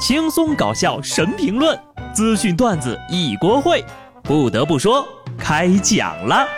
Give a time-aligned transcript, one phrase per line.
[0.00, 1.78] 轻松搞笑神评论，
[2.14, 3.84] 资讯段子一锅烩。
[4.22, 5.06] 不得不说，
[5.38, 6.48] 开讲了。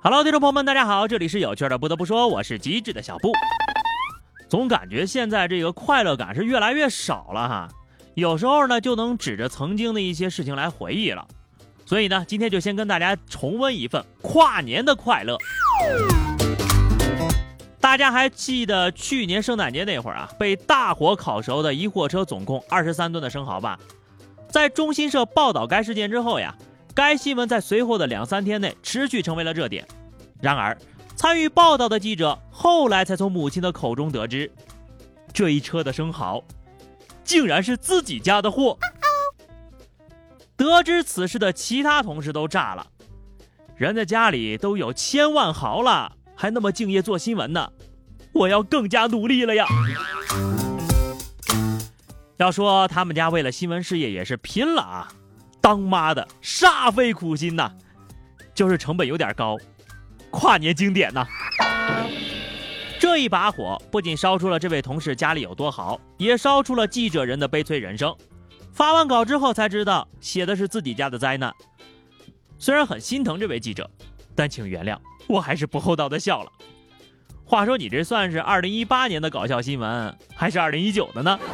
[0.00, 1.76] Hello，听众朋友们，大家好，这里是有趣的。
[1.76, 3.32] 不得不说，我是机智的小布。
[4.48, 7.68] 总感觉现在这个快乐感是越来越少了哈。
[8.18, 11.24] 有时候呢，就能指着曾经的一些事情来回忆了，
[11.86, 15.38] 所以呢，今天就先跟大家重温一份跨年的快乐。
[17.78, 23.78] 大家还记得去年圣诞节那会儿啊，被大火烤熟的一货车总共二十三吨的生蚝吧？
[24.50, 26.52] 在中新社报道该事件之后呀，
[26.96, 29.86] 该新闻在随后的两三天内持续成为了热点。
[30.40, 30.76] 然而，
[31.14, 34.50] 参与报道的记者后来才从母亲的口中得知，
[35.32, 36.42] 这一车的生蚝。
[37.28, 38.78] 竟然是自己家的货！
[40.56, 42.86] 得知此事的其他同事都炸了，
[43.76, 47.70] 人家家里都有千万豪了，还那么敬业做新闻呢，
[48.32, 49.66] 我要更加努力了呀！
[52.38, 55.08] 要说他们家为了新闻事业也是拼了啊，
[55.60, 57.70] 当妈的煞费苦心呐，
[58.54, 59.58] 就是成本有点高，
[60.30, 61.26] 跨年经典呐！
[63.18, 68.14] 一把火不仅烧出了这位同事家里有多好，也烧出了记者人的悲催人生。
[68.72, 71.52] 发完稿之后才知道，写的是自己家的灾难。
[72.58, 73.88] 虽然很心疼这位记者，
[74.34, 74.96] 但请原谅，
[75.28, 76.52] 我还是不厚道的笑了。
[77.44, 81.38] 话说你这算是二零一八年的搞笑新闻，还是二零一九的呢？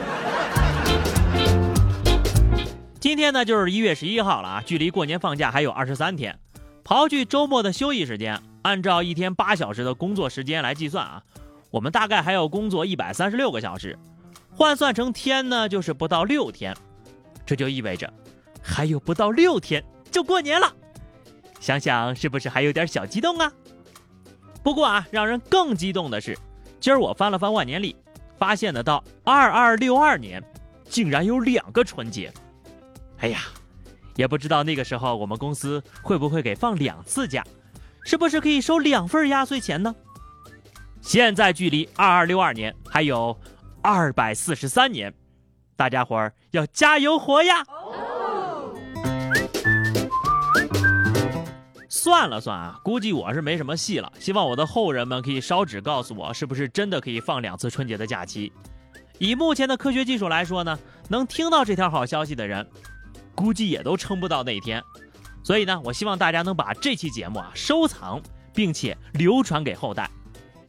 [2.99, 6.39] 今天呢就是一月十一号了啊，距离过年放假还有二十三天。
[6.83, 11.23] 刨去周末的休息时间，按照一天八小时的工作时间来计算啊。
[11.75, 13.99] 我们大概还要工作一百三十六个小时，
[14.53, 16.73] 换算成天呢，就是不到六天。
[17.45, 18.09] 这就意味着
[18.63, 20.73] 还有不到六天就过年了。
[21.59, 23.53] 想想是不是还有点小激动啊？
[24.63, 26.39] 不过啊，让人更激动的是，
[26.79, 27.97] 今儿我翻了翻万年历，
[28.39, 30.41] 发现呢，到二二六二年
[30.85, 32.33] 竟然有两个春节。
[33.19, 33.41] 哎呀，
[34.15, 37.43] 也不知道那个时候我们公司会不会给放两次假，
[38.05, 39.93] 是不是可以收两份压岁钱呢？
[41.05, 43.39] 现在距离二二六二年还有
[43.83, 45.13] 二百四十三年，
[45.77, 47.63] 大家伙儿要加油活呀！
[51.91, 54.11] 算了算啊，估计我是没什么戏了。
[54.19, 58.51] 希望我的后人们可以烧纸告诉我，是不是真的可以放两次春节的假期？
[59.19, 60.79] 以目前的科学技术来说呢，
[61.09, 62.67] 能听到这条好消息的人，
[63.35, 64.83] 估计也都撑不到那一天。
[65.45, 68.23] 所以呢，我希望大家能把这期节目啊收藏，
[68.55, 70.11] 并且流传给后代。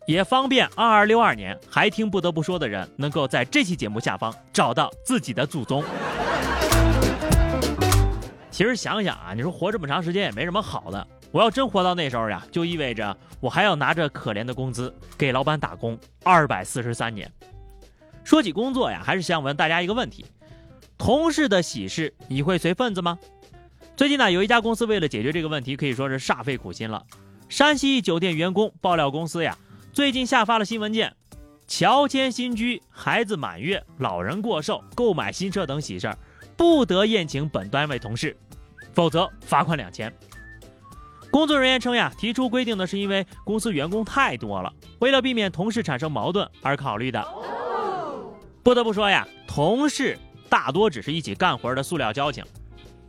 [0.08, 5.84] 也方便二二六二年还听不得不说的人，能够在这期节目下方找到自己的祖宗。
[8.52, 11.08] 其实想想啊，你说活这么长时间也没什么好的。
[11.32, 17.30] 我要真活到那时候呀，就意味着我还要拿着可怜的工资给老板打工二百四十三年。
[18.24, 20.24] 说起工作呀，还是想问大家一个问题：
[21.00, 23.18] 同事的喜事你会随份子吗？
[23.98, 27.04] 最近呢，有一家公司为了解决这个问题，可以说是煞费苦心了。
[27.50, 29.58] 山西一酒店员工爆料公司呀。
[29.96, 31.16] 最近下发了新文件，
[31.70, 36.18] 乔迁新居、孩子满月、老人过寿、购买新车等喜事儿，
[36.58, 38.36] 不得宴请本单位同事，
[38.94, 40.14] 否则罚款两千。
[41.32, 44.70] 工作人员称呀，提出规定的是因为公司员工太多了，
[45.00, 47.26] 为了避免同事产生矛盾而考虑的。
[48.64, 50.20] 不得不说呀，同事
[50.50, 52.44] 大多只是一起干活的塑料交情，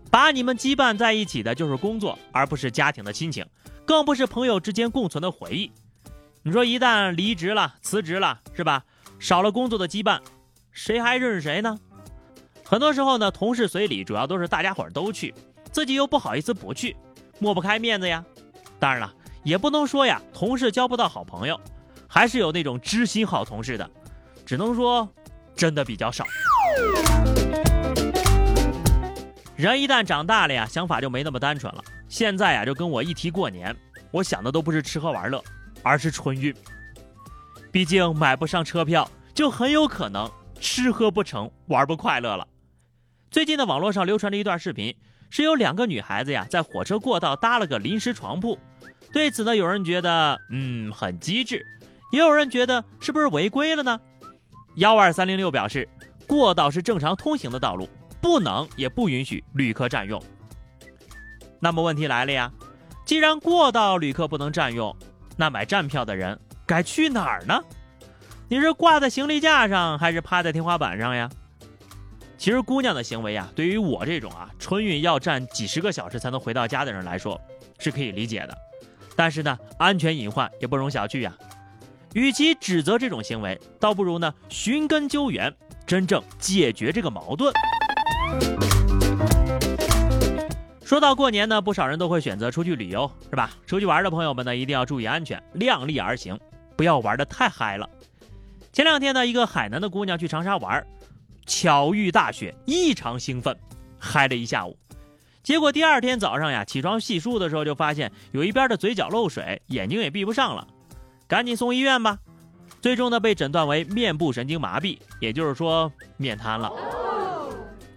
[0.08, 3.44] 把你们羁绊在一起的就是工作，而不是家庭的亲情，
[3.84, 5.72] 更不是朋友之间共存的回忆。
[6.46, 8.84] 你说一旦离职了、辞职了，是吧？
[9.18, 10.20] 少了工作的羁绊，
[10.70, 11.76] 谁还认识谁呢？
[12.64, 15.34] 很多时候呢，同事随礼主要都是大家伙都去，
[15.72, 16.96] 自己又不好意思不去，
[17.40, 18.24] 抹不开面子呀。
[18.78, 19.12] 当然了，
[19.42, 21.60] 也不能说呀，同事交不到好朋友，
[22.06, 23.90] 还是有那种知心好同事的，
[24.44, 25.12] 只能说
[25.56, 26.24] 真的比较少。
[29.56, 31.82] 人一旦长大了呀，想法就没那么单纯了。
[32.08, 33.76] 现在呀，就跟我一提过年，
[34.12, 35.42] 我想的都不是吃喝玩乐。
[35.86, 36.52] 而是春运，
[37.70, 40.28] 毕竟买不上车票，就很有可能
[40.58, 42.44] 吃喝不成，玩不快乐了。
[43.30, 44.96] 最近的网络上流传着一段视频，
[45.30, 48.58] 是有两个女孩子呀，在火车过道搭了个临时床铺。
[49.12, 51.64] 对此呢，有人觉得嗯很机智，
[52.10, 54.00] 也有人觉得是不是违规了呢？
[54.74, 55.88] 幺二三零六表示，
[56.26, 57.88] 过道是正常通行的道路，
[58.20, 60.20] 不能也不允许旅客占用。
[61.60, 62.50] 那么问题来了呀，
[63.04, 64.92] 既然过道旅客不能占用。
[65.36, 67.62] 那买站票的人该去哪儿呢？
[68.48, 71.28] 你是挂在行李架上，还是趴在天花板上呀？
[72.38, 77.40] 其实姑娘的行为呀，对于我这种啊春运要站几十个小时才能回到家的人来说，
[77.78, 78.56] 是可以理解的。
[79.16, 81.34] 但是呢，安全隐患也不容小觑呀。
[82.14, 85.54] 与其指责这种行为，倒不如呢寻根究源，
[85.86, 87.52] 真正解决这个矛盾。
[90.86, 93.50] 说到过年呢，不少人都会选择出去旅游，是吧？
[93.66, 96.38] 出去玩的朋友们呢，一定要注意安全，量力而行，
[96.76, 97.90] 不要玩的太嗨了。
[98.72, 100.86] 前两天呢，一个海南的姑娘去长沙玩。
[101.44, 103.56] 巧遇大雪，异常兴奋，
[103.98, 104.78] 嗨了一下午。
[105.42, 110.64] 结果第二天早上呀，起床洗漱的时候就发现有一边的嘴角漏水，眼睛也闭不上了，
[111.26, 112.16] 赶紧送医院吧。
[112.80, 116.70] 最终呢，被诊断为面部神经麻痹，也就是说面瘫了。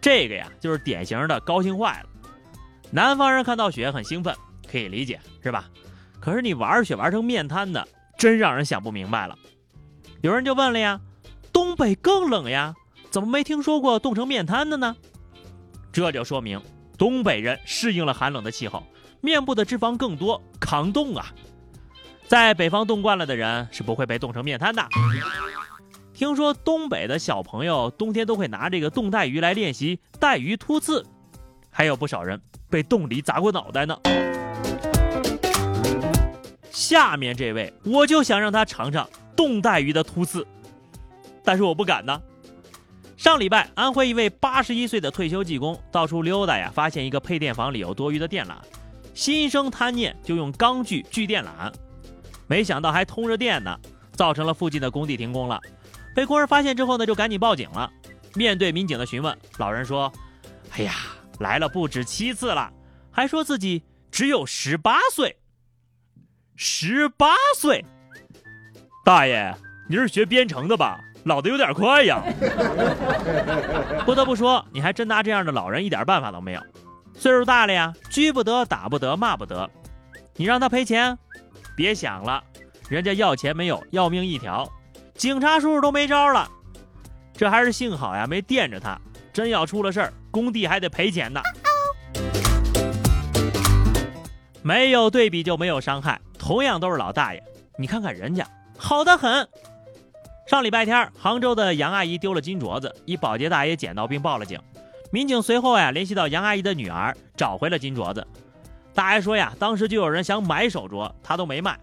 [0.01, 2.09] 这个呀，就是典型的高兴坏了。
[2.91, 4.35] 南方人看到雪很兴奋，
[4.69, 5.69] 可以理解，是吧？
[6.19, 7.87] 可是你玩雪玩成面瘫的，
[8.17, 9.37] 真让人想不明白了。
[10.21, 10.99] 有人就问了呀，
[11.53, 12.73] 东北更冷呀？
[13.11, 14.95] 怎么没听说过冻成面瘫的呢？
[15.91, 16.61] 这就说明
[16.97, 18.83] 东北人适应了寒冷的气候，
[19.21, 21.27] 面部的脂肪更多，抗冻啊。
[22.27, 24.87] 在北方冻惯了的人是不会被冻成面瘫的。
[26.13, 31.05] 听说东北的小朋友冬天都会拿这个冻带鱼来练习带鱼突刺，
[31.71, 32.39] 还有不少人
[32.69, 33.97] 被冻梨砸过脑袋呢。
[36.71, 40.45] 下面这位，我就想让他尝尝冻带鱼的突刺，
[41.43, 42.21] 但是我不敢呢。
[43.17, 48.53] 上礼拜，安徽一位八十一岁的退休技工到处溜达呀，发现一个配电房里有多余的电缆，
[49.13, 51.69] 心生贪念，就用钢锯锯电缆，
[52.47, 53.77] 没想到还通着电呢，
[54.13, 55.59] 造成了附近的工地停工了。
[56.15, 57.91] 被工人发现之后呢，就赶紧报警了。
[58.35, 60.09] 面对民警的询问，老人说
[60.71, 60.93] ：“哎呀，
[61.39, 62.71] 来了不止七次了，
[63.11, 65.37] 还说自己只有十八岁。
[66.55, 67.83] 十八岁，
[69.05, 69.55] 大爷，
[69.89, 72.23] 你是学编程的吧？”老的有点快呀！
[74.05, 76.61] 不得不说，你还真拿这样的老人一点办法都没有。
[77.13, 79.69] 岁数大了呀，拘不得，打不得，骂不得。
[80.35, 81.17] 你让他赔钱，
[81.75, 82.41] 别想了，
[82.87, 84.67] 人家要钱没有，要命一条。
[85.13, 86.49] 警察叔叔都没招了。
[87.33, 88.99] 这还是幸好呀，没电着他。
[89.39, 91.41] 真要出了事儿，工地还得赔钱呢。
[94.61, 97.41] 没有对比就没有伤害，同样都是老大爷，
[97.77, 98.45] 你看看人家
[98.77, 99.47] 好的很。
[100.45, 104.59] 上礼拜天，杭州的杨阿姨丢了金镯子，一保洁大爷捡到并报了警。
[105.09, 108.27] 民警随后呀联系到杨阿姨的女儿，找回了金镯子。
[108.93, 111.79] 大爷说呀，当时就有人想买手镯，他都没卖，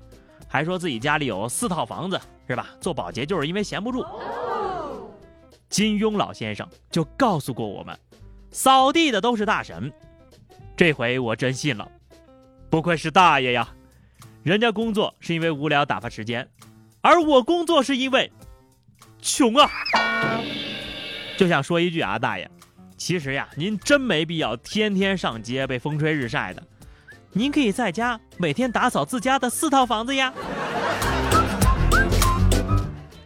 [0.46, 2.66] 还说自己家里有四套房子，是吧？
[2.82, 4.04] 做保洁就是因为闲不住。
[5.76, 7.94] 金庸老先生就告诉过我们，
[8.50, 9.92] 扫地的都是大神。
[10.74, 11.86] 这回我真信了，
[12.70, 13.68] 不愧是大爷呀，
[14.42, 16.48] 人家工作是因为无聊打发时间，
[17.02, 18.32] 而我工作是因为。
[19.20, 19.70] 穷啊！
[21.36, 22.48] 就想说一句啊，大爷，
[22.96, 26.62] 其实呀，您真没必要天天上街被风吹日晒的，
[27.32, 30.32] 您可以在家每天打扫自家的四套房子呀。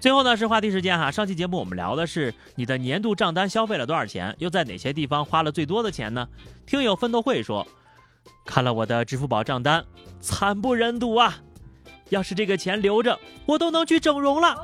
[0.00, 6.26] 最后呢是话题时间哈，上期节目我们聊的是你的年度账单消费了多少钱，又在哪些地方花了最多的钱呢？
[6.67, 7.67] 听友奋斗会说，
[8.47, 9.85] 看了我的支付宝账单，
[10.19, 11.37] 惨不忍睹啊！
[12.08, 14.56] 要是这个钱留着，我都能去整容了。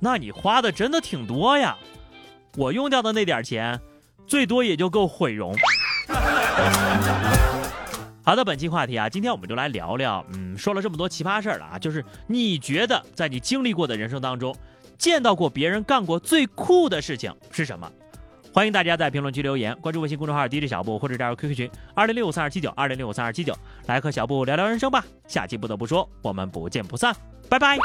[0.00, 1.76] 那你花的真的挺多呀，
[2.56, 3.80] 我用掉的那点钱，
[4.26, 5.54] 最多也就够毁容。
[8.28, 14.54] 好的，本期话题啊，今天我们就来聊聊，嗯，说了这么多奇葩事儿了啊，就是你觉得在你经历过的人生当中，
[14.98, 17.90] 见到过别人干过最酷的事情是什么？
[18.52, 23.56] 欢迎大家在评论区留言，关注微信公众号 DJ 小布或者加入 QQ 群二零六五三二七九二零六五三二七九，
[23.86, 25.02] 来和小布聊聊人生吧。
[25.26, 27.16] 下期不得不说，我们不见不散，
[27.48, 27.78] 拜拜。